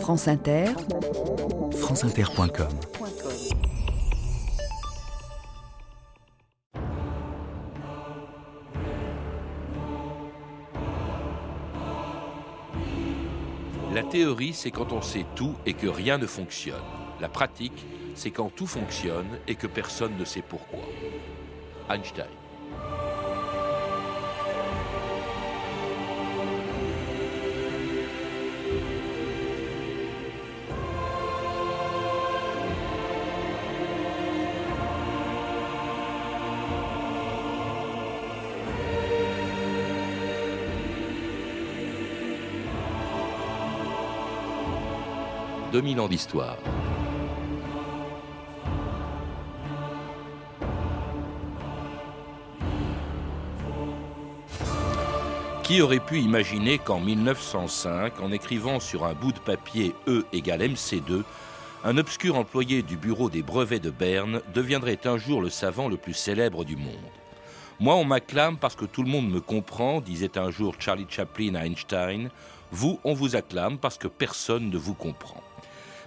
[0.00, 0.66] France Inter,
[1.72, 2.68] franceinter.com
[13.92, 16.76] La théorie, c'est quand on sait tout et que rien ne fonctionne.
[17.20, 20.80] La pratique, c'est quand tout fonctionne et que personne ne sait pourquoi.
[21.88, 22.26] Einstein.
[45.76, 46.56] «2000 ans d'histoire.
[55.62, 60.62] Qui aurait pu imaginer qu'en 1905, en écrivant sur un bout de papier E égale
[60.62, 61.24] MC2,
[61.84, 65.98] un obscur employé du bureau des brevets de Berne deviendrait un jour le savant le
[65.98, 66.94] plus célèbre du monde?
[67.80, 71.54] Moi, on m'acclame parce que tout le monde me comprend, disait un jour Charlie Chaplin
[71.54, 72.30] à Einstein.
[72.72, 75.42] Vous, on vous acclame parce que personne ne vous comprend.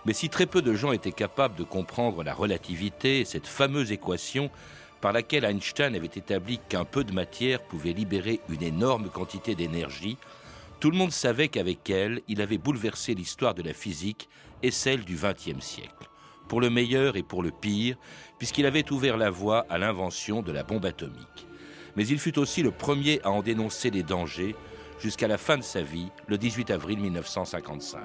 [0.05, 4.49] Mais si très peu de gens étaient capables de comprendre la relativité, cette fameuse équation,
[5.01, 10.17] par laquelle Einstein avait établi qu'un peu de matière pouvait libérer une énorme quantité d'énergie,
[10.79, 14.29] tout le monde savait qu'avec elle, il avait bouleversé l'histoire de la physique
[14.63, 16.09] et celle du XXe siècle,
[16.47, 17.97] pour le meilleur et pour le pire,
[18.37, 21.47] puisqu'il avait ouvert la voie à l'invention de la bombe atomique.
[21.95, 24.55] Mais il fut aussi le premier à en dénoncer les dangers
[24.99, 27.99] jusqu'à la fin de sa vie, le 18 avril 1955.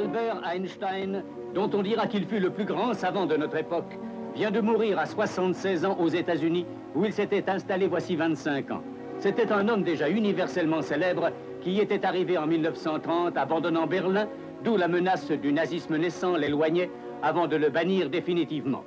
[0.00, 1.22] Albert Einstein,
[1.54, 3.98] dont on dira qu'il fut le plus grand savant de notre époque,
[4.34, 8.82] vient de mourir à 76 ans aux États-Unis, où il s'était installé voici 25 ans.
[9.18, 14.26] C'était un homme déjà universellement célèbre qui y était arrivé en 1930, abandonnant Berlin,
[14.64, 16.90] d'où la menace du nazisme naissant l'éloignait
[17.22, 18.84] avant de le bannir définitivement.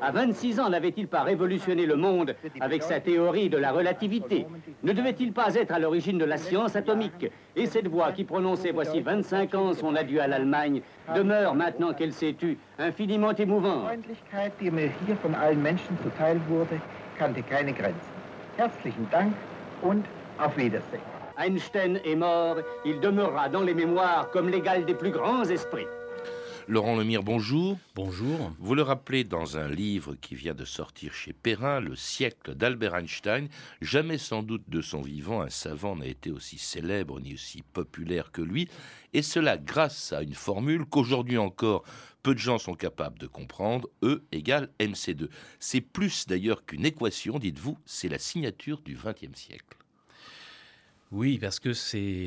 [0.00, 4.46] À 26 ans, n'avait-il pas révolutionné le monde avec sa théorie de la relativité
[4.82, 8.72] Ne devait-il pas être à l'origine de la science atomique Et cette voix qui prononçait
[8.72, 10.82] voici 25 ans son adieu à l'Allemagne
[11.14, 13.86] demeure, maintenant qu'elle s'est tue, infiniment émouvante.
[13.88, 16.80] Freundlichkeit, die mir hier von allen Menschen zuteil wurde,
[17.18, 18.14] kannte keine Grenzen.
[18.56, 19.32] Herzlichen Dank
[19.82, 20.04] und
[20.38, 21.02] auf Wiedersehen.
[21.36, 25.86] Einstein est mort, il demeurera dans les mémoires comme l'égal des plus grands esprits.
[26.70, 27.76] Laurent Lemire, bonjour.
[27.96, 28.52] Bonjour.
[28.60, 32.94] Vous le rappelez dans un livre qui vient de sortir chez Perrin, Le siècle d'Albert
[32.94, 33.48] Einstein.
[33.80, 38.30] Jamais sans doute de son vivant, un savant n'a été aussi célèbre ni aussi populaire
[38.30, 38.68] que lui.
[39.14, 41.82] Et cela grâce à une formule qu'aujourd'hui encore
[42.22, 43.88] peu de gens sont capables de comprendre.
[44.04, 45.28] E égale MC2.
[45.58, 49.76] C'est plus d'ailleurs qu'une équation, dites-vous, c'est la signature du XXe siècle.
[51.10, 52.26] Oui, parce que c'est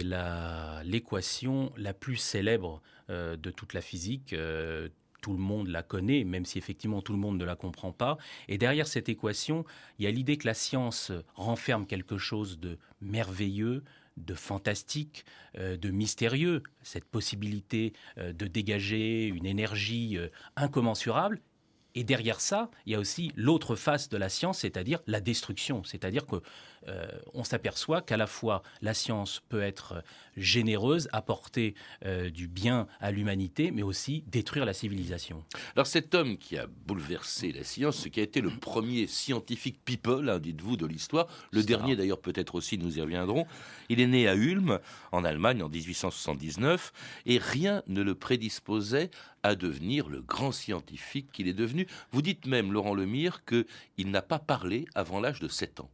[0.83, 4.33] l'équation la, plus célèbre de toute la physique.
[4.33, 4.89] Euh,
[5.21, 8.17] tout le monde la connaît, même si effectivement tout le monde ne la comprend pas.
[8.49, 9.63] Et derrière cette équation,
[9.97, 13.83] il y a l'idée que la science renferme quelque chose de merveilleux,
[14.17, 15.23] de fantastique,
[15.57, 20.17] euh, de mystérieux, cette possibilité de dégager une énergie
[20.57, 21.39] incommensurable
[21.95, 25.83] et derrière ça, il y a aussi l'autre face de la science, c'est-à-dire la destruction.
[25.83, 26.37] C'est-à-dire que
[26.87, 30.03] euh, on s'aperçoit qu'à la fois la science peut être
[30.35, 35.43] généreuse, apporter euh, du bien à l'humanité, mais aussi détruire la civilisation.
[35.75, 39.79] Alors cet homme qui a bouleversé la science, ce qui a été le premier scientifique
[39.85, 43.45] people, hein, dites-vous, de l'histoire, le dernier d'ailleurs peut-être aussi, nous y reviendrons,
[43.89, 44.79] il est né à Ulm,
[45.11, 46.91] en Allemagne, en 1879,
[47.25, 49.09] et rien ne le prédisposait
[49.43, 51.87] à devenir le grand scientifique qu'il est devenu.
[52.11, 55.89] Vous dites même, Laurent Lemire, qu'il n'a pas parlé avant l'âge de 7 ans.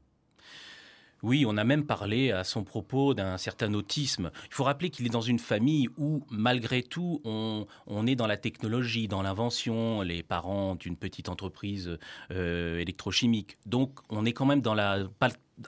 [1.21, 4.31] Oui, on a même parlé à son propos d'un certain autisme.
[4.47, 8.37] Il faut rappeler qu'il est dans une famille où, malgré tout, on, est dans la
[8.37, 10.01] technologie, dans l'invention.
[10.01, 11.97] Les parents ont une petite entreprise
[12.31, 13.57] euh, électrochimique.
[13.65, 15.07] Donc, on est quand même dans la,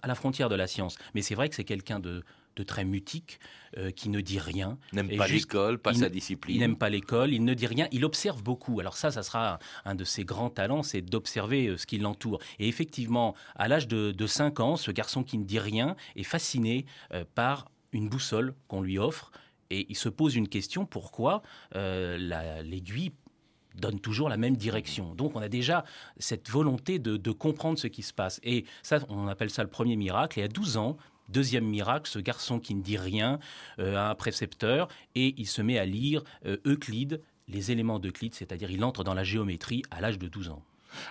[0.01, 0.97] à la frontière de la science.
[1.15, 2.23] Mais c'est vrai que c'est quelqu'un de,
[2.55, 3.39] de très mutique,
[3.77, 4.77] euh, qui ne dit rien.
[4.91, 6.55] N'aime pas l'école, pas sa discipline.
[6.55, 8.79] Il n'aime pas l'école, il ne dit rien, il observe beaucoup.
[8.79, 12.39] Alors ça, ça sera un, de ses grands talents, c'est d'observer euh, ce qui l'entoure.
[12.59, 16.85] Et effectivement, à l'âge de, 5 ans, ce garçon qui ne dit rien est fasciné
[17.13, 19.31] euh, par une boussole qu'on lui offre.
[19.69, 21.41] Et il se pose une question, pourquoi
[21.73, 23.13] l'aiguille
[23.75, 25.15] donne toujours la même direction.
[25.15, 25.85] Donc on a déjà
[26.17, 28.41] cette volonté de, de, comprendre ce qui se passe.
[28.43, 30.39] Et ça, on appelle ça le premier miracle.
[30.41, 30.97] Et à 12 ans,
[31.31, 33.39] Deuxième miracle, ce garçon qui ne dit rien
[33.79, 38.33] euh, a un précepteur et il se met à lire euh, Euclide, les éléments d'Euclide,
[38.35, 40.61] c'est-à-dire il entre dans la géométrie à l'âge de 12 ans.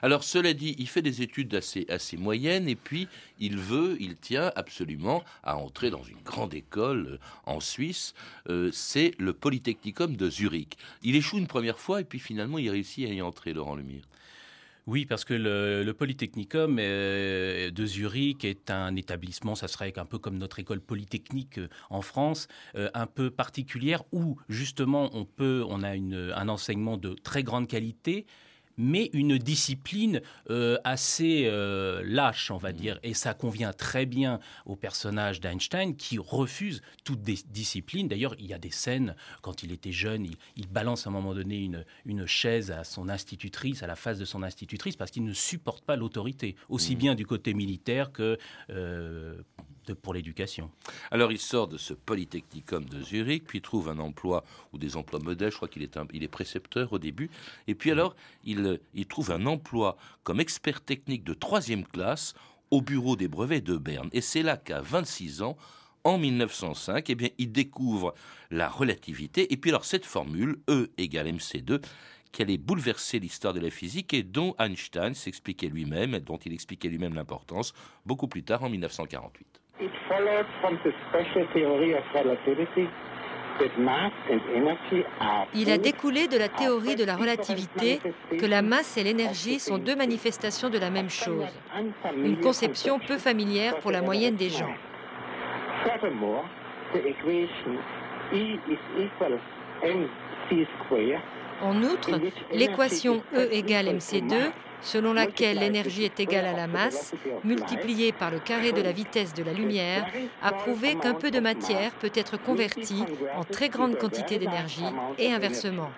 [0.02, 3.08] Alors cela dit, il fait des études assez, assez moyennes et puis
[3.38, 8.12] il veut, il tient absolument à entrer dans une grande école euh, en Suisse.
[8.72, 10.76] C'est le Polytechnicum de Zurich.
[11.02, 14.04] Il échoue une première fois et puis finalement il réussit à y entrer, Laurent Lemire.
[14.86, 20.18] Oui, parce que le, Polytechnicum euh, de Zurich est un établissement, ça serait un peu
[20.18, 21.60] comme notre école polytechnique
[21.90, 27.42] en France, un peu particulière où justement on peut, on a un enseignement de très
[27.42, 28.26] grande qualité,
[28.80, 32.76] mais une discipline euh, assez euh, lâche, on va mmh.
[32.76, 32.98] dire.
[33.02, 38.08] Et ça convient très bien au personnage d'Einstein qui refuse toute discipline.
[38.08, 41.34] D'ailleurs, il y a des scènes, quand il était jeune, il, balance à un moment
[41.34, 45.24] donné une, une, chaise à son institutrice, à la face de son institutrice, parce qu'il
[45.24, 46.98] ne supporte pas l'autorité, aussi mmh.
[46.98, 48.38] bien du côté militaire que
[48.70, 49.42] euh,
[49.94, 50.70] pour l'éducation.
[51.10, 55.20] Alors il sort de ce Polytechnicum de Zurich, puis trouve un emploi ou des emplois
[55.20, 55.50] modèles.
[55.50, 57.30] Je crois qu'il est, il est précepteur au début.
[57.66, 58.14] Et puis alors
[58.44, 62.34] il, il trouve un emploi comme expert technique de troisième classe
[62.70, 64.08] au bureau des brevets de Berne.
[64.12, 65.56] Et c'est là qu'à 26 ans,
[66.04, 68.14] en 1905, eh bien, il découvre
[68.50, 69.52] la relativité.
[69.52, 71.80] Et puis alors cette formule, E égale mc2,
[72.32, 76.88] qui allait bouleverser l'histoire de la physique et dont Einstein s'expliquait lui-même, dont il expliquait
[76.88, 77.74] lui-même l'importance,
[78.06, 79.59] beaucoup plus tard en 1948.
[85.54, 88.00] Il a découlé de la théorie de la relativité
[88.38, 91.46] que la masse et l'énergie sont deux manifestations de la même chose,
[92.16, 94.74] une conception peu familière pour la moyenne des gens.
[101.62, 102.10] En outre,
[102.52, 104.50] l'équation E égale mc2
[104.82, 109.34] selon laquelle l'énergie est égale à la masse, multipliée par le carré de la vitesse
[109.34, 110.06] de la lumière,
[110.42, 113.04] a prouvé qu'un peu de matière peut être convertie
[113.36, 114.84] en très grande quantité d'énergie
[115.18, 115.90] et inversement.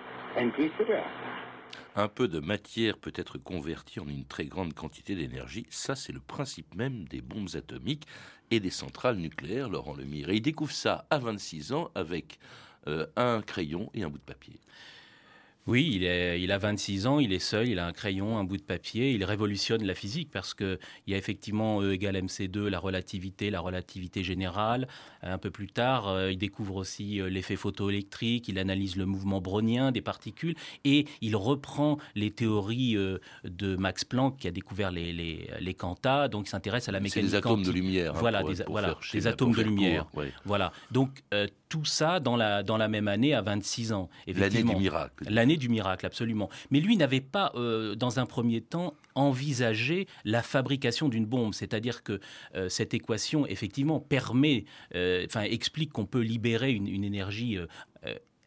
[1.95, 5.67] Un peu de matière peut être convertie en une très grande quantité d'énergie.
[5.69, 8.07] Ça, c'est le principe même des bombes atomiques
[8.49, 10.29] et des centrales nucléaires, Laurent Lemire.
[10.29, 12.39] Et il découvre ça à 26 ans avec
[12.87, 14.59] euh, un crayon et un bout de papier.
[15.65, 18.43] Oui, il, est, il a 26 ans, il est seul, il a un crayon, un
[18.43, 20.77] bout de papier, il révolutionne la physique parce qu'il
[21.07, 24.89] y a effectivement E égale mc2, la relativité, la relativité générale.
[25.21, 29.39] Un peu plus tard, euh, il découvre aussi euh, l'effet photoélectrique, il analyse le mouvement
[29.39, 34.91] brownien des particules et il reprend les théories euh, de Max Planck qui a découvert
[34.91, 38.15] les, les, les quantas, donc il s'intéresse à la mécanique des atomes de lumière.
[38.15, 40.07] Hein, voilà, des, voilà, des atomes de lumière.
[40.43, 41.23] Voilà, donc
[41.69, 44.09] tout ça dans la, dans la même année à 26 ans.
[44.27, 45.25] L'année du miracle.
[45.29, 46.49] L'année du miracle, absolument.
[46.71, 51.53] Mais lui n'avait pas, euh, dans un premier temps, envisagé la fabrication d'une bombe.
[51.53, 52.19] C'est-à-dire que
[52.55, 54.65] euh, cette équation, effectivement, permet,
[54.95, 57.57] euh, enfin, explique qu'on peut libérer une, énergie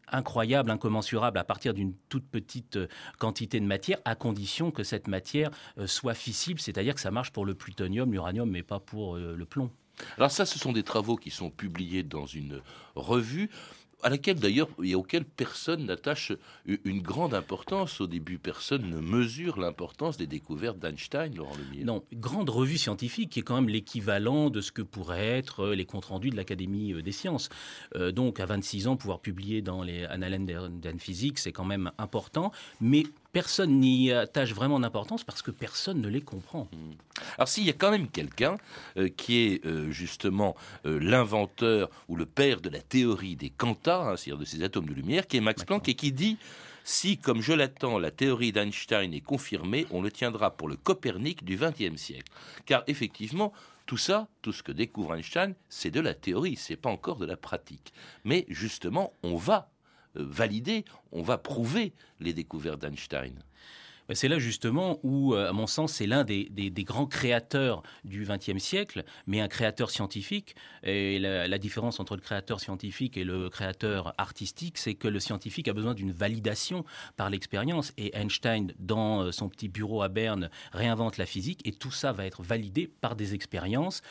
[0.09, 2.79] incroyable, incommensurable à partir d'une toute petite
[3.19, 5.51] quantité de matière, à condition que cette matière
[5.85, 9.71] soit fissible, c'est-à-dire que ça marche pour le plutonium, l'uranium, mais pas pour le plomb.
[10.17, 12.63] Alors ça, ce sont des travaux qui sont publiés dans une
[12.95, 13.51] revue
[14.03, 16.33] à laquelle d'ailleurs et auquel personne n'attache
[16.67, 18.01] une grande importance.
[18.01, 21.87] Au début, personne ne mesure l'importance des découvertes d'Einstein, Laurent Lemire.
[21.87, 25.75] Non, grande revue scientifique qui est quand même l'équivalent de ce que pourraient être euh,
[25.75, 27.49] les comptes rendus de l'Académie euh, des sciences.
[27.95, 31.91] Euh, donc, à 26 ans, pouvoir publier dans les Annalen der Physik, c'est quand même
[31.99, 32.53] important.
[32.81, 33.05] Mais
[33.37, 36.71] personne n'y attache vraiment d'importance parce que personne ne les comprend.
[36.73, 36.93] Hmm.
[37.37, 38.57] Alors s'il y a quand même quelqu'un
[38.97, 40.57] euh, qui est euh, justement
[40.87, 44.87] euh, l'inventeur ou le père de la théorie des quantas, hein, c'est-à-dire de ces atomes
[44.87, 46.39] de lumière, qui est Max Planck et qui dit
[46.83, 51.45] si, comme je l'attends, la théorie d'Einstein est confirmée, on le tiendra pour le Copernic
[51.45, 52.33] du XXe siècle.
[52.65, 53.53] Car effectivement,
[53.85, 57.27] tout ça, tout ce que découvre Einstein, c'est de la théorie, c'est pas encore de
[57.27, 57.93] la pratique.
[58.25, 59.69] Mais justement, on va
[60.19, 63.35] valider, on va prouver les découvertes d'Einstein.
[64.09, 66.49] Ben, c'est là justement où, euh, à mon sens, c'est l'un des,
[66.85, 70.55] grands créateurs du XXe siècle, mais un créateur scientifique.
[70.85, 75.67] Et la, différence entre le créateur scientifique et le créateur artistique, c'est que le scientifique
[75.69, 76.85] a besoin d'une validation
[77.17, 77.93] par l'expérience.
[77.97, 82.13] Et Einstein, dans euh, son petit bureau à Berne, réinvente la physique, et tout ça
[82.13, 84.03] va être validé par des expériences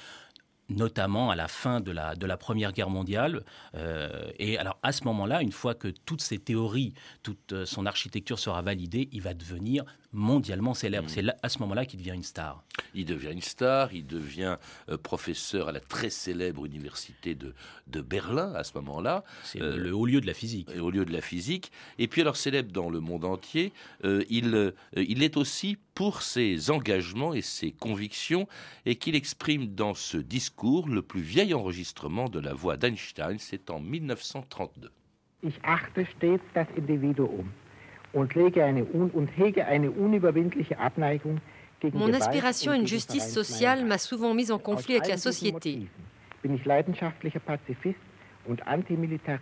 [0.70, 3.44] notamment à la fin de la, de la Première Guerre mondiale.
[3.76, 6.94] Euh, et alors à ce moment-là, une fois que toutes ces théories,
[7.24, 11.06] toute euh, son architecture sera validée, il va devenir mondialement célèbre.
[11.06, 11.10] Mm.
[11.10, 12.64] C'est à ce moment-là qu'il devient une star.
[12.96, 14.58] Il devient une star, il devient
[14.90, 17.54] euh, professeur à la très célèbre université de,
[17.88, 19.24] de Berlin à ce moment-là.
[19.44, 20.70] C'est le haut lieu de la physique.
[20.80, 21.72] Au lieu de la physique.
[22.00, 23.74] Et puis alors célèbre dans le monde entier,
[24.04, 28.48] il, il est aussi pour ses engagements et ses convictions
[28.86, 33.70] et qu'il exprime dans ce discours le plus vieil enregistrement de la voix d'Einstein, c'est
[33.70, 34.92] en 1932.
[35.44, 37.52] Ich achte stets das Individuum
[41.94, 45.88] Mon aspiration à une justice sociale m'a souvent mis en conflit avec la société.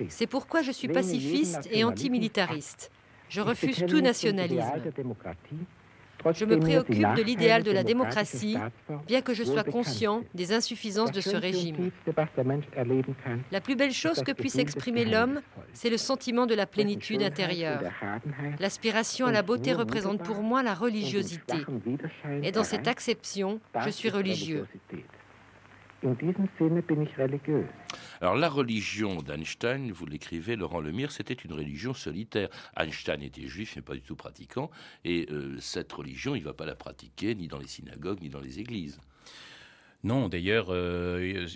[0.10, 2.92] C'est pourquoi je suis pacifiste et antimilitariste.
[3.30, 4.82] Je refuse tout nationalisme.
[6.32, 8.58] Je me préoccupe de l'idéal de la démocratie,
[9.08, 11.92] bien que je sois conscient des insuffisances de ce régime.
[13.52, 15.42] La plus belle chose que puisse exprimer l'homme,
[15.74, 17.82] c'est le sentiment de la plénitude intérieure.
[18.60, 21.58] L'aspiration à la beauté représente pour moi la religiosité.
[22.42, 24.66] Et dans cette acception, je suis religieux.
[28.22, 32.50] Alors la religion d'Einstein, vous l'écrivez, Laurent Lemire, c'était une religion solitaire.
[32.76, 34.70] Einstein était juif, mais pas du tout pratiquant,
[35.04, 38.30] et euh, cette religion, il ne va pas la pratiquer ni dans les synagogues, ni
[38.30, 39.00] dans les églises.
[40.04, 41.48] Non, d'ailleurs, euh,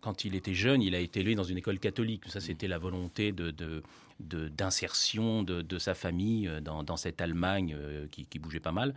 [0.00, 2.24] quand il était jeune, il a été élevé dans une école catholique.
[2.26, 3.82] Ça, c'était la volonté de,
[4.20, 8.94] d'insertion de, sa famille euh, dans, cette Allemagne euh, qui, bougeait pas mal.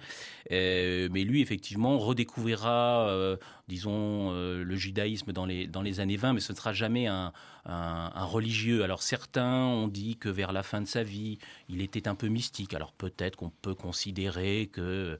[0.51, 6.39] Euh, mais lui, effectivement, redécouvrira, disons, le judaïsme dans les, dans les années 20, mais
[6.39, 7.31] ce ne sera jamais un,
[7.65, 8.83] religieux.
[8.83, 12.27] Alors certains ont dit que vers la fin de sa vie, il était un peu
[12.27, 12.73] mystique.
[12.73, 15.19] Alors peut-être qu'on peut considérer qu'il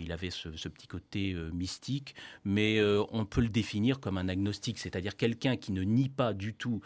[0.00, 2.80] il avait ce, petit côté mystique, mais
[3.12, 6.80] on peut le définir comme un agnostique, c'est-à-dire quelqu'un qui ne nie pas du tout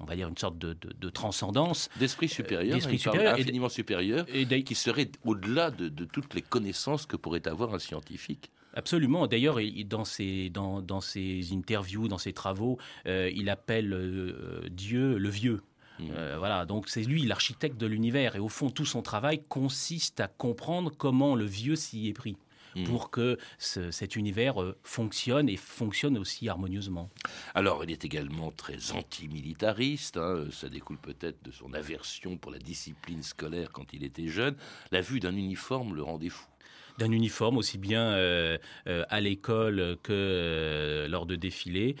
[0.00, 1.88] on va dire une sorte de, transcendance.
[1.98, 7.16] D'esprit supérieur, d'esprit supérieur infiniment supérieur, et qui serait au-delà de, toutes les connaissances que
[7.16, 8.50] pourrait avoir un scientifique.
[8.74, 9.26] Absolument.
[9.26, 15.18] D'ailleurs, dans ses, dans, dans ses interviews, dans ses travaux, euh, il appelle euh, Dieu
[15.18, 15.62] le vieux.
[15.98, 16.04] Mmh.
[16.14, 18.36] Euh, voilà, donc c'est lui l'architecte de l'univers.
[18.36, 22.36] Et au fond, tout son travail consiste à comprendre comment le vieux s'y est pris.
[22.78, 22.84] Mm.
[22.84, 27.10] pour que cet univers euh, fonctionne et fonctionne aussi harmonieusement.
[27.54, 30.16] Alors, il est également très antimilitariste.
[30.16, 34.56] Hein, ça découle peut-être de son aversion pour la discipline scolaire quand il était jeune.
[34.90, 36.46] La vue d'un uniforme le rendait fou
[36.98, 38.58] d'un uniforme, aussi bien euh,
[38.88, 41.94] euh, à l'école que lors de défilés.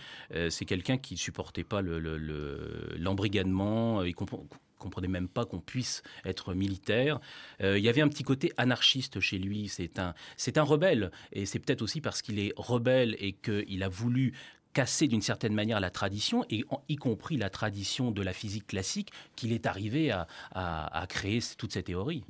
[0.50, 4.00] c'est quelqu'un qui ne supportait pas l'embrigadement.
[4.00, 4.06] Le,
[4.78, 7.20] comprenait même pas qu'on puisse être militaire.
[7.60, 9.68] Euh, il y avait un petit côté anarchiste chez lui.
[9.68, 11.10] C'est un, c'est un rebelle.
[11.32, 14.34] Et c'est peut-être aussi parce qu'il est rebelle et qu'il a voulu
[14.78, 19.10] casser d'une certaine manière la tradition, et y compris la tradition de la physique classique,
[19.34, 22.22] qu'il est arrivé à, créer toute cette théorie.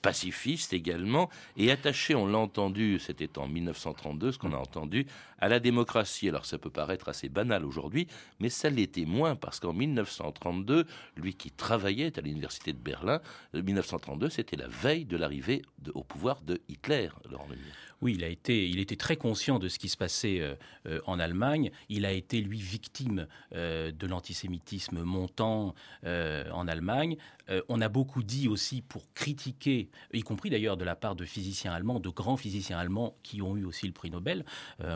[0.00, 1.28] Pacifiste également,
[1.58, 5.06] et attaché, on l'a entendu, c'était en 1932 ce qu'on a entendu,
[5.40, 6.26] à la démocratie.
[6.26, 8.06] Alors ça peut paraître assez banal aujourd'hui,
[8.38, 10.86] mais ça l'était moins, parce qu'en 1932,
[11.18, 13.20] lui qui travaillait à l'université de Berlin,
[13.52, 15.60] 1932, euh, c'était la veille de l'arrivée
[15.92, 17.10] au pouvoir de Hitler,
[18.02, 20.54] oui, il a été, était très conscient de ce qui se passait euh,
[20.86, 21.70] euh, en Allemagne.
[21.88, 27.16] Il a été lui victime euh, de l'antisémitisme montant en Allemagne.
[27.68, 31.72] On a beaucoup dit aussi pour critiquer, y compris d'ailleurs de la part de physiciens
[31.72, 34.44] allemands, de grands physiciens allemands qui ont eu aussi le prix Nobel,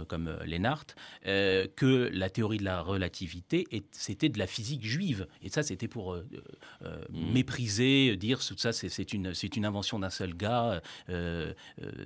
[0.08, 0.86] comme Lennart,
[1.24, 5.26] que la théorie de la relativité c'était de la physique juive.
[5.42, 7.32] Et ça, c'était pour mmh.
[7.32, 9.32] mépriser, dire tout ça, c'est une,
[9.64, 10.80] invention d'un seul gars.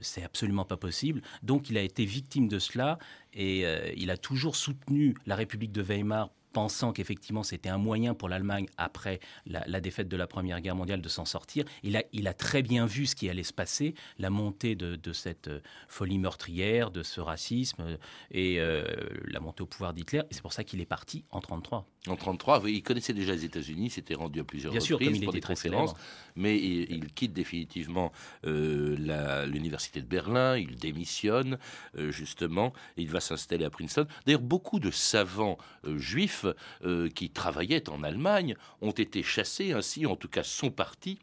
[0.01, 2.99] c'est absolument pas possible donc il a été victime de cela
[3.33, 8.15] et euh, il a toujours soutenu la République de Weimar pensant qu'effectivement c'était un moyen
[8.15, 11.65] pour l'Allemagne, après la, défaite de la Première Guerre mondiale, de s'en sortir.
[11.83, 15.13] Il a, il a très bien vu ce qui allait se passer, la montée de,
[15.13, 17.97] cette euh, folie meurtrière, de ce racisme euh,
[18.31, 18.85] et euh,
[19.27, 20.23] la montée au pouvoir d'Hitler.
[20.31, 21.79] Et c'est pour ça qu'il est parti en 1933.
[22.07, 25.25] En 1933, il connaissait déjà les États-Unis, s'était rendu à plusieurs bien reprises sûr, il
[25.25, 25.95] pour des conférences,
[26.37, 28.13] mais il, quitte définitivement
[28.45, 31.59] l'université de Berlin, il démissionne
[31.97, 34.07] justement, et il va s'installer à Princeton.
[34.25, 36.47] D'ailleurs, beaucoup de savants juifs
[36.85, 41.19] euh, qui travaillaient en Allemagne ont été chassés, ainsi en tout cas sont partis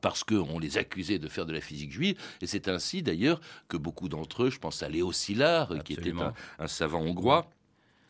[0.00, 3.76] parce qu'on les accusait de faire de la physique juive, et c'est ainsi d'ailleurs que
[3.76, 6.12] beaucoup d'entre eux, je pense à Léo Szilard, qui était
[6.58, 7.48] un, savant hongrois,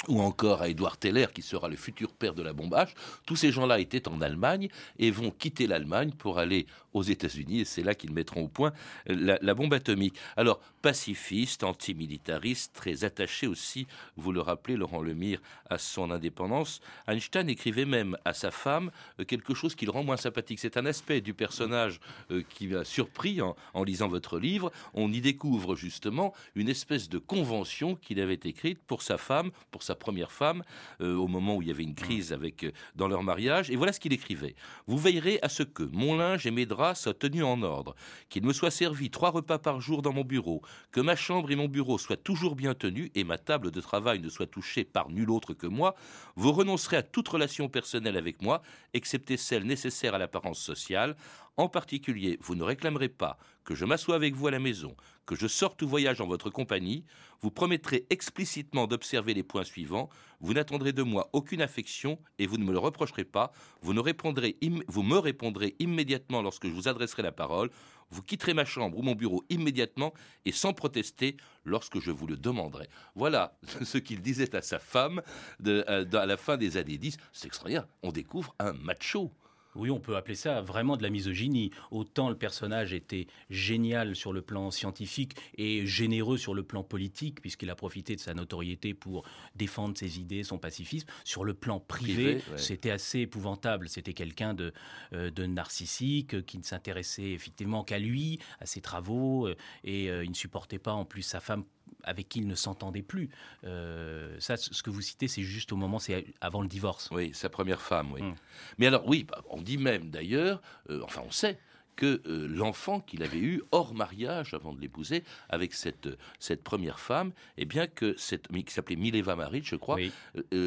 [0.09, 2.91] ou encore à Edouard Teller, qui sera le futur père de la bombe H.
[3.27, 4.69] Tous ces gens-là étaient en Allemagne
[4.99, 8.73] et vont quitter l'Allemagne pour aller aux États-Unis, et c'est là qu'ils mettront au point
[9.07, 10.15] la, bombe atomique.
[10.37, 17.49] Alors, pacifiste, antimilitariste, très attaché aussi, vous le rappelez, Laurent Lemire, à son indépendance, Einstein
[17.49, 20.61] écrivait même à sa femme euh, quelque chose qui le rend moins sympathique.
[20.61, 24.71] C'est un aspect du personnage euh, qui m'a surpris en, en lisant votre livre.
[24.93, 29.83] On y découvre justement une espèce de convention qu'il avait écrite pour sa femme, pour
[29.83, 30.65] sa sa première femme
[31.01, 33.71] euh, au moment où il y avait une crise avec, euh, dans leur mariage.
[33.71, 34.57] Et voilà ce qu'il écrivait.
[34.89, 37.95] Vous veillerez à ce que mon linge et mes draps soient tenus en ordre,
[38.29, 41.57] qu'il me soit servi trois repas par jour dans mon bureau, que ma chambre et
[41.57, 45.11] mon bureau soient toujours bien tenus et ma table de travail ne soit touchée par
[45.11, 45.95] nul autre que moi.
[46.35, 48.63] Vous renoncerez à toute relation personnelle avec moi,
[48.95, 51.15] excepté celle nécessaire à l'apparence sociale.
[51.57, 55.35] En particulier, vous ne réclamerez pas que je m'assoie avec vous à la maison, que
[55.35, 57.05] je sorte ou voyage en votre compagnie.
[57.41, 60.09] Vous promettrez explicitement d'observer les points suivants.
[60.41, 63.53] Vous n'attendrez de moi aucune affection et vous ne me le reprocherez pas.
[63.83, 64.57] Vous, ne répondrez
[64.89, 67.71] vous me répondrez immédiatement lorsque je vous adresserai la parole.
[68.11, 70.13] Vous quitterez ma chambre ou mon bureau immédiatement
[70.45, 72.89] et sans protester lorsque je vous le demanderai.
[73.15, 75.23] Voilà ce qu'il disait à sa femme
[75.67, 77.17] euh, à la fin des années 10.
[77.33, 77.87] C'est extraordinaire.
[78.03, 79.33] On découvre un macho.
[79.75, 81.71] Oui, on peut appeler ça vraiment de la misogynie.
[81.91, 87.41] Autant le personnage était génial sur le plan scientifique et généreux sur le plan politique,
[87.41, 91.07] puisqu'il a profité de sa notoriété pour défendre ses idées, son pacifisme.
[91.25, 93.89] Sur le plan privé, c'était assez épouvantable.
[93.89, 94.73] C'était quelqu'un de,
[95.13, 100.25] euh, de narcissique, qui ne s'intéressait effectivement qu'à lui, à ses travaux, euh, et euh,
[100.25, 101.65] il ne supportait pas en plus sa femme
[102.03, 103.31] avec qui il ne s'entendait plus.
[103.65, 107.09] Euh, ça, ce que vous citez, c'est juste au moment, c'est avant le divorce.
[107.13, 108.23] Oui, sa première femme, oui.
[108.23, 108.35] Mm.
[108.79, 110.61] Mais alors, oui, bah, on dit même d'ailleurs,
[110.91, 111.59] euh, enfin on sait,
[111.97, 116.09] que euh, l'enfant qu'il avait eu hors mariage avant de l'épouser avec cette,
[116.41, 119.99] cette première femme, eh bien que cette qui s'appelait Mileva Marit, je crois,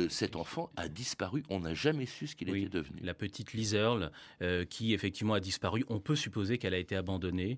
[0.10, 1.44] cet enfant a disparu.
[1.50, 3.02] On n'a jamais su ce qu'il était devenu.
[3.02, 4.10] La petite Liserle,
[4.70, 5.84] qui effectivement a disparu.
[5.90, 7.58] On peut supposer qu'elle a été abandonnée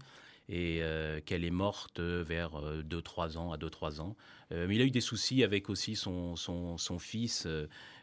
[0.49, 4.15] et euh, qu'elle est morte vers 2-3 euh, ans, à 2-3 ans.
[4.51, 7.47] Euh, mais il a eu des soucis avec aussi son, son, son fils,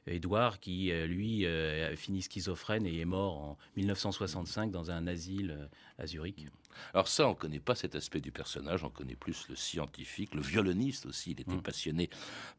[0.07, 6.07] Édouard, qui, lui, a fini schizophrène et est mort en 1965 dans un asile à
[6.07, 6.47] Zurich.
[6.95, 10.35] Alors ça, on ne connaît pas cet aspect du personnage, on connaît plus le scientifique,
[10.35, 11.63] le violoniste aussi, il était mm.
[11.63, 12.11] passionné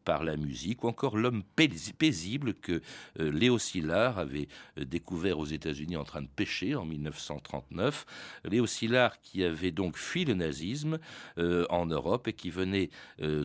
[0.06, 2.82] par la musique, ou encore l'homme paisible que
[3.20, 4.48] euh, Léo Szilard avait
[4.78, 8.06] euh, découvert aux États-Unis en train de pêcher en 1939.
[8.46, 11.00] Léo Szilard qui avait donc fui le nazisme
[11.38, 12.90] euh, en Europe et qui venait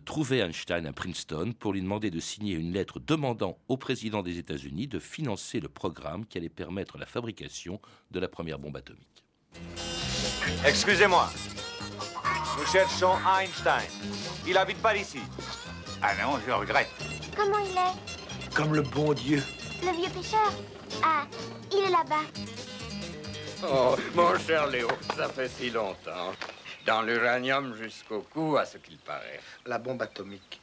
[0.05, 4.39] trouver Einstein à Princeton pour lui demander de signer une lettre demandant au président des
[4.39, 9.25] États-Unis de financer le programme qui allait permettre la fabrication de la première bombe atomique.
[10.65, 11.29] Excusez-moi.
[12.59, 13.89] Nous cherchons Einstein.
[14.47, 15.21] Il habite pas ici.
[16.03, 16.91] Ah non, je regrette.
[17.37, 18.55] Comment il est?
[18.55, 19.43] Comme le bon Dieu.
[19.83, 20.53] Le vieux pêcheur?
[21.03, 21.27] Ah,
[21.73, 22.25] il est là-bas.
[23.65, 26.33] Oh, mon cher Léo, ça fait si longtemps.
[26.85, 29.41] Dans l'uranium jusqu'au cou, à ce qu'il paraît.
[29.67, 30.61] La bombe atomique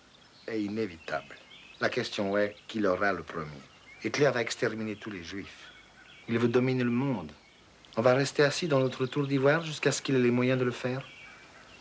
[0.47, 1.35] est inévitable.
[1.79, 3.49] La question est qui l'aura le premier?
[4.03, 5.71] Hitler va exterminer tous les juifs.
[6.27, 7.31] Il veut dominer le monde.
[7.99, 10.63] On va rester assis dans notre tour d'ivoire jusqu'à ce qu'il ait les moyens de
[10.63, 11.05] le faire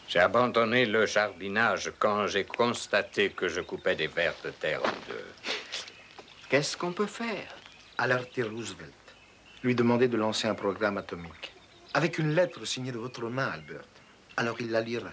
[0.09, 4.91] J'ai abandonné le jardinage quand j'ai constaté que je coupais des vers de terre en
[5.09, 5.27] deux.
[6.49, 7.55] Qu'est-ce qu'on peut faire?
[7.99, 8.93] Alerter Roosevelt.
[9.63, 11.53] Lui demander de lancer un programme atomique.
[11.95, 13.87] Avec une lettre signée de votre main, Albert.
[14.37, 15.13] Alors il la lira.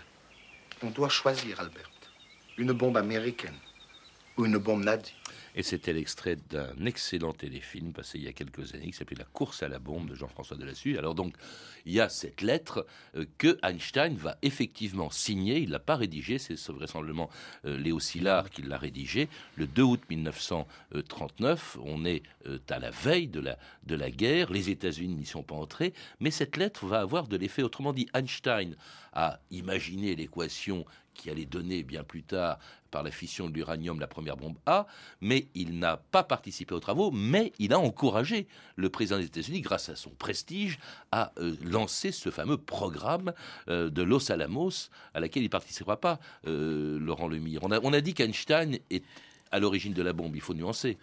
[0.81, 1.91] On doit choisir, Albert.
[2.57, 3.59] Une bombe américaine
[4.37, 5.13] ou une bombe nazie.
[5.55, 9.23] Et c'était l'extrait d'un excellent téléfilm passé il y a quelques années qui s'appelait La
[9.23, 10.97] course à la bombe de Jean-François Delassus.
[10.97, 11.33] Alors donc,
[11.85, 15.59] il y a cette lettre euh, que Einstein va effectivement signer.
[15.59, 17.29] Il l'a pas rédigée, c'est vraisemblablement
[17.65, 19.29] euh, Léo Szilard qui l'a rédigée.
[19.55, 24.51] Le 2 août 1939, on est euh, à la veille de la, de la guerre.
[24.51, 25.93] Les États-Unis n'y sont pas entrés.
[26.19, 27.63] Mais cette lettre va avoir de l'effet.
[27.63, 28.75] Autrement dit, Einstein
[29.13, 30.85] a imaginé l'équation
[31.15, 32.60] qui allait donner bien plus tard
[32.95, 34.88] par la fission de l'uranium la première bombe A,
[35.19, 38.47] mais il n'a pas participé aux travaux, mais il a encouragé
[38.78, 40.80] le président des États-Unis, grâce à son prestige,
[41.12, 43.34] à euh, lancer ce fameux programme
[43.67, 47.63] euh, de Los Alamos, à laquelle il ne participera pas, euh, Laurent Lemire.
[47.63, 49.04] On a, on a dit qu'Einstein est
[49.51, 50.97] à l'origine de la bombe, il faut nuancer.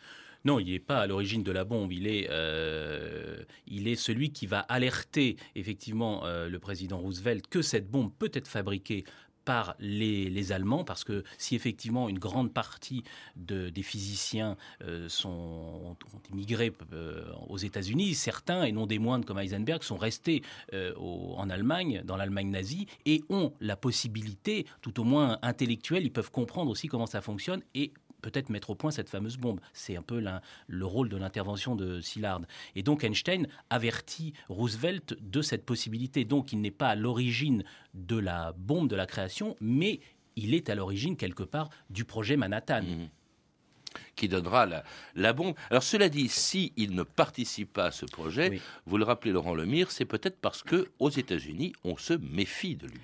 [0.44, 1.92] Non, il n'est pas à l'origine de la bombe.
[1.92, 2.28] Il est,
[3.68, 8.48] il est celui qui va alerter effectivement le président Roosevelt que cette bombe peut être
[8.48, 9.04] fabriquée
[9.44, 13.04] par les, Allemands, parce que si effectivement une grande partie
[13.36, 15.96] des physiciens euh, sont, ont,
[16.32, 21.48] immigré euh, aux États-Unis, certains, et non des moindres comme Heisenberg, sont restés euh, en
[21.48, 26.70] Allemagne, dans l'Allemagne nazie, et ont la possibilité, tout au moins intellectuelle, ils peuvent comprendre
[26.70, 29.60] aussi comment ça fonctionne et peut-être mettre au point cette fameuse bombe.
[29.74, 30.24] C'est un peu
[30.68, 32.40] le rôle de l'intervention de Szilard.
[32.74, 36.24] Et donc Einstein avertit Roosevelt de cette possibilité.
[36.24, 40.00] Donc il n'est pas à l'origine de la bombe de la création, mais
[40.36, 42.82] il est à l'origine quelque part du projet Manhattan.
[42.82, 43.08] Mmh.
[44.16, 44.66] qui donnera
[45.14, 45.54] la, bombe.
[45.68, 49.54] Alors cela dit, si il ne participe pas à ce projet, vous le rappelez Laurent
[49.54, 53.00] Lemire, c'est peut-être parce que aux États-Unis, on se méfie de lui.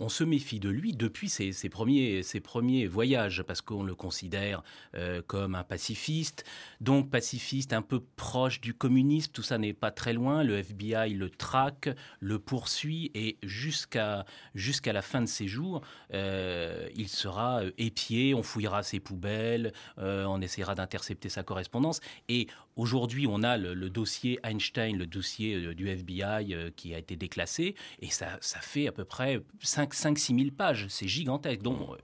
[0.00, 4.62] On se méfie de lui depuis ses, premiers, ses premiers voyages, parce qu'on le considère
[4.94, 6.44] euh, comme un pacifiste,
[6.80, 11.14] donc pacifiste un peu proche du communisme, tout ça n'est pas très loin, le FBI
[11.14, 11.88] le traque,
[12.20, 14.24] le poursuit, et jusqu'à
[14.54, 15.82] la fin de ses jours,
[16.14, 23.26] euh, il sera épié, on fouillera ses poubelles, on essaiera d'intercepter sa correspondance, et aujourd'hui
[23.26, 28.38] on a le, dossier Einstein, le dossier du FBI qui a été déclassé, et ça,
[28.40, 30.86] ça fait à peu près 5-6 000 pages.
[30.88, 31.62] C'est gigantesque.
[31.62, 31.96] Donc, euh,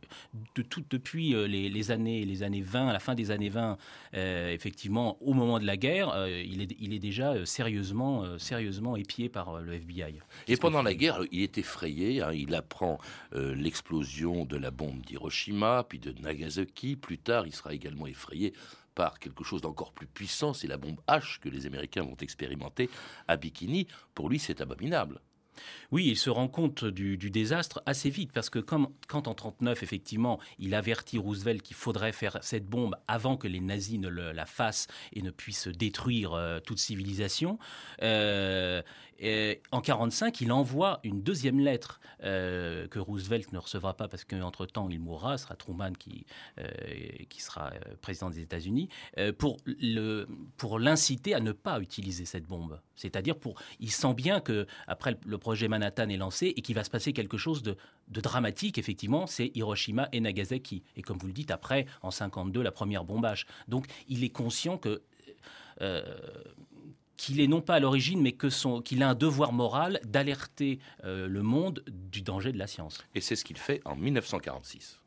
[0.55, 3.77] de tout, depuis euh, les, années, les années 20, à la fin des années 20,
[4.15, 9.29] euh, effectivement, au moment de la guerre, il, est, il est déjà sérieusement, sérieusement épié
[9.29, 10.21] par le FBI.
[10.47, 12.23] Et pendant la guerre, il est effrayé.
[12.23, 12.33] Hein.
[12.33, 12.99] il apprend
[13.33, 16.97] l'explosion de la bombe d'Hiroshima, puis de Nagasaki.
[16.97, 18.53] Plus tard, il sera également effrayé
[18.99, 22.91] par quelque chose d'encore plus puissant, c'est la bombe H que les Américains vont expérimenter
[23.29, 23.87] à Bikini.
[24.13, 25.21] Pour lui, c'est abominable.
[25.91, 28.85] Oui, il se rend compte du, désastre assez vite, parce que quand
[29.29, 33.99] en 1939, effectivement, il avertit Roosevelt qu'il faudrait faire cette bombe avant que les nazis
[33.99, 37.59] ne la fassent et ne puissent détruire euh, toute civilisation,
[38.03, 38.83] euh,
[39.21, 44.89] en 1945, il envoie une deuxième lettre euh, que Roosevelt ne recevra pas parce qu'entre-temps,
[44.91, 46.25] il mourra, ce sera Truman qui,
[47.39, 48.89] sera président des États-Unis,
[49.39, 50.29] pour, le,
[50.79, 52.81] l'inciter à ne pas utiliser cette bombe.
[52.95, 53.35] C'est-à-dire,
[53.81, 57.15] il sent bien que après le projet Manhattan est lancé et qu'il va se passer
[57.15, 57.75] quelque chose de,
[58.09, 60.83] dramatique, effectivement, c'est Hiroshima et Nagasaki.
[60.95, 63.47] Et comme vous le dites, après, en 52, la première bombage.
[63.67, 65.01] Donc il est conscient que...
[65.81, 66.03] Euh,
[67.17, 71.43] qu'il est non pas à l'origine, mais qu'il a un devoir moral d'alerter euh, le
[71.43, 73.03] monde du danger de la science.
[73.15, 75.01] Et c'est ce qu'il fait en 1946.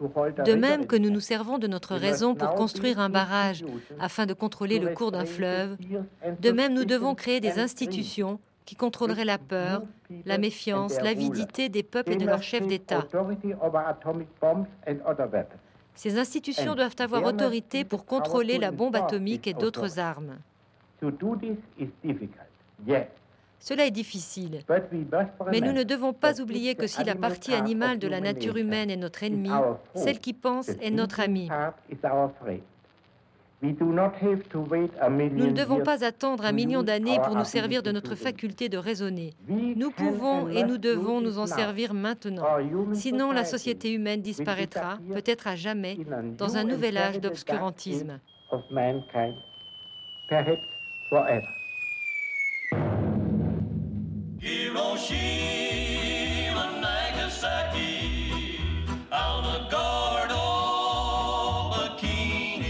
[0.00, 3.64] De même que nous nous servons de notre raison pour construire un barrage
[4.00, 5.76] afin de contrôler le cours d'un fleuve,
[6.40, 9.82] de même nous devons créer des institutions qui contrôleraient la peur,
[10.24, 13.06] la méfiance, l'avidité des peuples et de leurs chefs d'État.
[15.94, 20.38] Ces institutions doivent avoir autorité pour contrôler la bombe atomique et d'autres armes.
[23.64, 24.60] Cela est difficile.
[25.50, 28.90] Mais nous ne devons pas oublier que si la partie animale de la nature humaine
[28.90, 29.48] est notre ennemie,
[29.94, 31.48] celle qui pense est notre amie.
[33.62, 33.70] Nous
[35.46, 39.32] ne devons pas attendre un million d'années pour nous servir de notre faculté de raisonner.
[39.48, 42.44] Nous pouvons et nous devons nous en servir maintenant.
[42.92, 45.96] Sinon, la société humaine disparaîtra, peut-être à jamais,
[46.36, 48.20] dans un nouvel âge d'obscurantisme.
[54.44, 55.16] Hiroshima,
[56.78, 58.60] Nagasaki,
[61.72, 62.68] Bikini.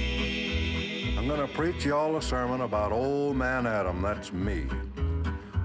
[1.18, 4.68] I'm gonna preach y'all a sermon about old man Adam, that's me.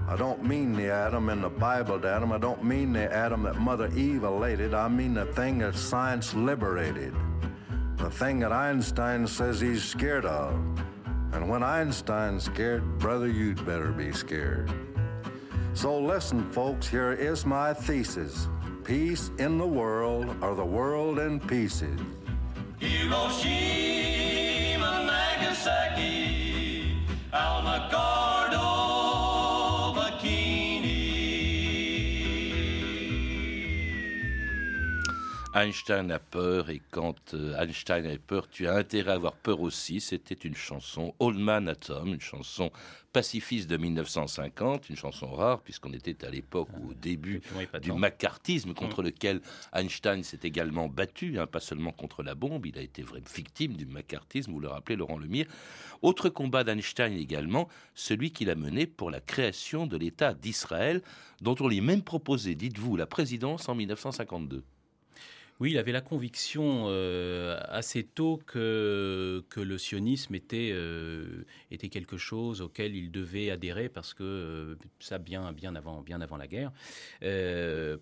[0.08, 2.32] I don't mean the Adam in the Bible, Adam.
[2.32, 4.74] I don't mean the Adam that Mother Eve elated.
[4.74, 7.14] I mean the thing that science liberated.
[7.98, 10.54] The thing that Einstein says he's scared of.
[11.32, 14.72] And when Einstein's scared, brother, you'd better be scared.
[15.80, 18.48] So listen, folks, here is my thesis.
[18.84, 21.98] Peace in the world or the world in pieces.
[22.78, 23.46] Hiroshima,
[25.06, 26.98] Nagasaki,
[27.32, 28.09] Almagardo,
[35.52, 39.60] Einstein a peur et quand euh, Einstein a peur, tu as intérêt à avoir peur
[39.60, 40.00] aussi.
[40.00, 42.70] C'était une chanson Old Man Atom, une chanson
[43.12, 47.42] pacifiste de 1950, une chanson rare puisqu'on était à l'époque au début
[47.82, 49.06] du macartisme contre mm.
[49.06, 49.40] lequel
[49.72, 53.76] Einstein s'est également battu, hein, pas seulement contre la bombe, il a été vraiment victime
[53.76, 55.46] du macartisme, vous le rappelez Laurent Lemire.
[56.00, 61.02] Autre combat d'Einstein également, celui qu'il a mené pour la création de l'État d'Israël,
[61.40, 64.62] dont on lui a même proposé, dites-vous, la présidence en 1952.
[65.60, 71.90] Oui, il avait la conviction euh, assez tôt que, que le sionisme était, euh, était
[71.90, 76.38] quelque chose auquel il devait adhérer parce que euh, ça bien, bien, avant, bien avant
[76.38, 76.72] la guerre,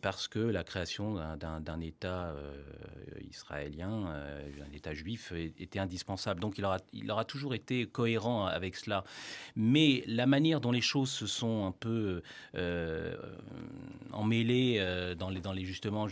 [0.01, 2.33] parce que la création d'un État
[3.29, 6.41] israélien, un État juif, était indispensable.
[6.41, 9.03] Donc il aura, il aura toujours été cohérent avec cela.
[9.57, 12.23] Mais la manière dont les choses se sont un peu
[14.13, 16.07] emmêlées dans les, dans les justement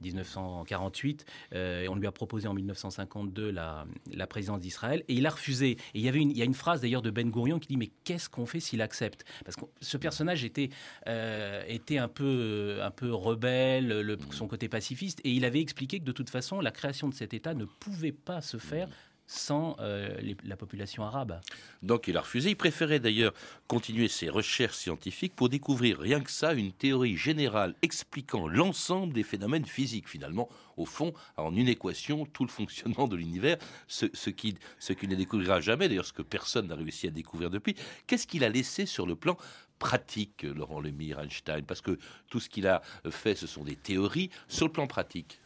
[0.00, 5.26] 1948, euh, et on lui a proposé en 1952 la, la présidence d'Israël, et il
[5.26, 5.70] a refusé.
[5.70, 7.68] Et il y avait une, il y a une phrase d'ailleurs de Ben Gurion qui
[7.68, 9.24] dit mais qu'est-ce qu'on fait s'il accepte?
[9.44, 10.70] Parce que ce personnage était,
[11.06, 15.98] euh, était un peu, un peu rebelle, le, son côté pacifiste, et il avait expliqué
[16.00, 18.88] que de toute façon la création de cet État ne pouvait pas se faire
[19.28, 20.08] sans euh,
[20.42, 21.40] la population arabe.
[21.82, 22.50] Donc il a refusé.
[22.50, 23.34] Il préférait d'ailleurs
[23.68, 29.22] continuer ses recherches scientifiques pour découvrir rien que ça, une théorie générale expliquant l'ensemble des
[29.22, 30.08] phénomènes physiques.
[30.08, 35.06] Finalement, au fond, en une équation, tout le fonctionnement de l'univers, ce, qui, ce qui
[35.06, 37.76] ne découvrira jamais, d'ailleurs ce que personne n'a réussi à découvrir depuis.
[38.06, 39.36] Qu'est-ce qu'il a laissé sur le plan
[39.78, 41.66] pratique, Laurent Lemire, Einstein?
[41.66, 41.98] Parce que
[42.30, 44.30] tout ce qu'il a fait, ce sont des théories.
[44.48, 45.38] Sur le plan pratique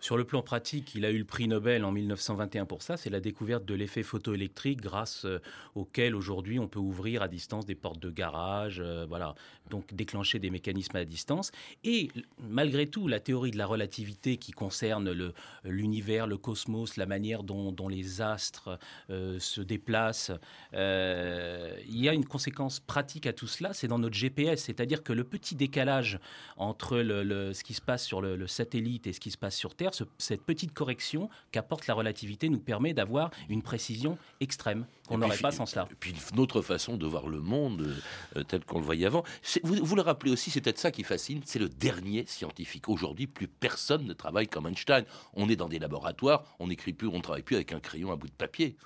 [0.00, 2.96] sur le plan pratique, il a eu le prix Nobel en 1921 pour ça.
[2.96, 5.40] C'est la découverte de l'effet photoélectrique grâce euh,
[5.74, 9.34] auquel aujourd'hui on peut ouvrir à distance des portes de garage, euh, voilà,
[9.68, 11.50] donc déclencher des mécanismes à distance.
[11.84, 15.32] Et malgré tout, la théorie de la relativité qui concerne
[15.64, 18.78] l'univers, le, cosmos, la manière dont, les astres
[19.10, 20.32] euh, se déplacent,
[20.72, 25.12] il y a une conséquence pratique à tout cela, c'est dans notre GPS, c'est-à-dire que
[25.12, 26.18] le petit décalage
[26.56, 29.74] entre le, ce qui se passe sur le satellite et ce qui se passe sur
[29.74, 35.38] Terre cette petite correction qu'apporte la relativité nous permet d'avoir une précision extrême qu'on n'aurait
[35.38, 35.88] pas sans cela.
[35.90, 37.96] Et puis une autre façon de voir le monde
[38.36, 39.24] euh, tel qu'on le voyait avant.
[39.62, 42.88] Vous, le rappelez aussi, c'est peut-être ça qui fascine, c'est le dernier scientifique.
[42.88, 45.04] Aujourd'hui, plus personne ne travaille comme Einstein.
[45.34, 48.12] On est dans des laboratoires, on n'écrit plus, on ne travaille plus avec un crayon
[48.12, 48.76] à bout de papier.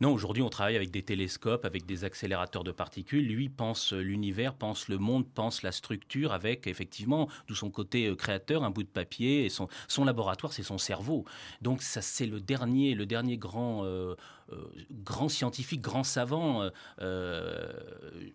[0.00, 3.26] Non, aujourd'hui, on travaille avec des télescopes, avec des accélérateurs de particules.
[3.26, 8.14] Lui pense l'univers, pense le monde, pense la structure, avec effectivement, d'où son côté euh,
[8.14, 9.68] créateur, un bout de papier, et son,
[10.04, 11.24] laboratoire, c'est son cerveau.
[11.62, 13.84] Donc, ça, c'est le dernier, le dernier grand.
[13.84, 14.14] Euh,
[14.50, 16.70] euh, grand scientifique, grand savant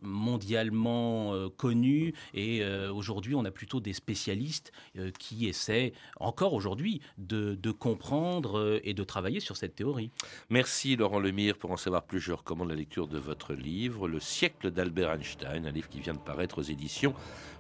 [0.04, 2.14] mondialement connu.
[2.36, 4.72] Et aujourd'hui, on a plutôt des spécialistes
[5.18, 10.12] qui essaient, encore aujourd'hui, de, de, comprendre et de travailler sur cette théorie.
[10.52, 11.53] Merci Laurent Lemire.
[11.60, 15.66] Pour en savoir plus, je recommande la lecture de votre livre, Le siècle d'Albert Einstein,
[15.66, 17.14] un livre qui vient de paraître aux éditions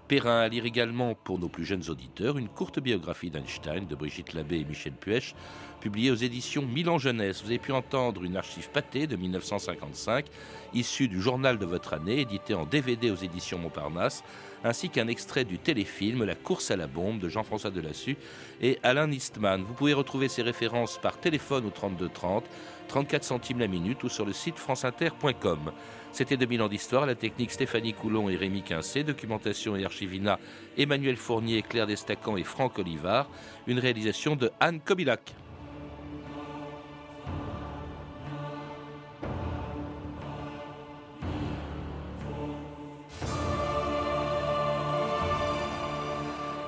[0.07, 0.41] Perrin.
[0.41, 4.59] À lire également pour nos plus jeunes auditeurs une courte biographie d'Einstein de Brigitte Labbé
[4.59, 5.35] et Michel Puech,
[5.79, 7.41] publiée aux éditions Milan Jeunesse.
[7.41, 10.25] Vous avez pu entendre une archive pâtée de 1955,
[10.73, 14.23] issue du journal de votre année, édité en DVD aux éditions Montparnasse,
[14.63, 18.17] ainsi qu'un extrait du téléfilm La course à la bombe de Jean-François Delassus
[18.61, 19.63] et Alain Nistman.
[19.63, 22.45] Vous pouvez retrouver ces références par téléphone au 3230
[22.87, 25.71] 34 centimes la minute ou sur le site franceinter.com.
[26.13, 30.37] C'était 2000 ans d'histoire, la technique Stéphanie Coulon et Rémi Quincé, documentation et archivina
[30.77, 33.27] Emmanuel Fournier, Claire Destacan et Franck Olivard,
[33.65, 35.33] une réalisation de Anne Kobilac.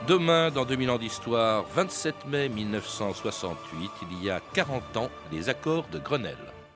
[0.08, 5.88] Demain, dans 2000 ans d'histoire, 27 mai 1968, il y a 40 ans, les accords
[5.92, 6.55] de Grenelle.